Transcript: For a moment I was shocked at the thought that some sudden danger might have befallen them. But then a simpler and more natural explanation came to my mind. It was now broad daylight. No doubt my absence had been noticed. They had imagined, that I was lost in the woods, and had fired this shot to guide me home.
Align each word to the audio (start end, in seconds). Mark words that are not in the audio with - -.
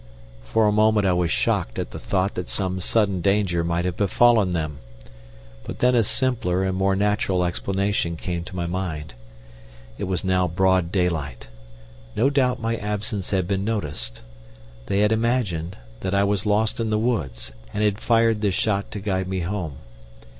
For 0.43 0.65
a 0.65 0.71
moment 0.71 1.05
I 1.05 1.13
was 1.13 1.29
shocked 1.29 1.77
at 1.77 1.91
the 1.91 1.99
thought 1.99 2.33
that 2.33 2.49
some 2.49 2.79
sudden 2.79 3.21
danger 3.21 3.63
might 3.63 3.85
have 3.85 3.97
befallen 3.97 4.49
them. 4.49 4.79
But 5.63 5.77
then 5.77 5.93
a 5.93 6.03
simpler 6.03 6.63
and 6.63 6.75
more 6.75 6.95
natural 6.95 7.45
explanation 7.45 8.17
came 8.17 8.43
to 8.45 8.55
my 8.55 8.65
mind. 8.65 9.13
It 9.99 10.05
was 10.05 10.23
now 10.23 10.47
broad 10.47 10.91
daylight. 10.91 11.49
No 12.15 12.31
doubt 12.31 12.59
my 12.59 12.77
absence 12.77 13.29
had 13.29 13.47
been 13.47 13.63
noticed. 13.63 14.23
They 14.87 15.01
had 15.01 15.11
imagined, 15.11 15.77
that 15.99 16.15
I 16.15 16.23
was 16.23 16.47
lost 16.47 16.79
in 16.79 16.89
the 16.89 16.97
woods, 16.97 17.51
and 17.71 17.83
had 17.83 17.99
fired 17.99 18.41
this 18.41 18.55
shot 18.55 18.89
to 18.93 18.99
guide 18.99 19.27
me 19.27 19.41
home. 19.41 19.73